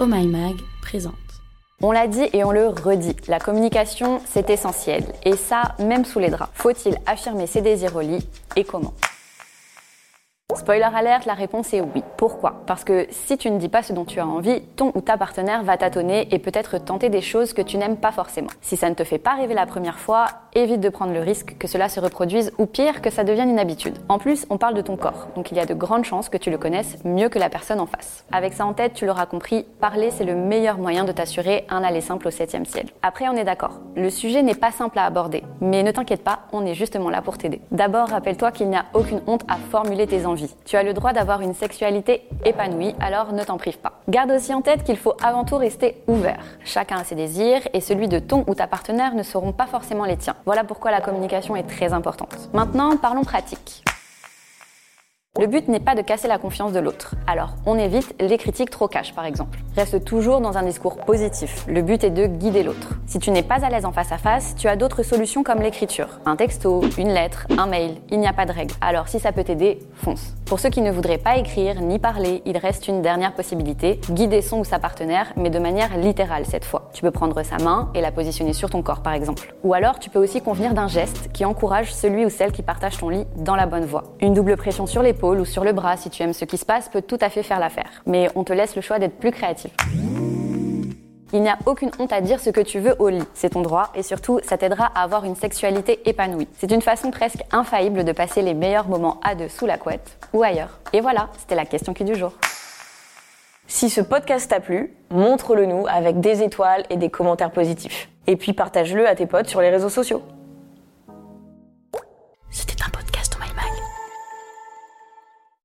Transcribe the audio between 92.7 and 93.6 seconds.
veux au lit, c'est